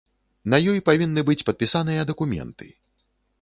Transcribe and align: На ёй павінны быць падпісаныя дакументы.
На 0.53 0.59
ёй 0.71 0.79
павінны 0.87 1.21
быць 1.27 1.45
падпісаныя 1.51 2.07
дакументы. 2.13 2.73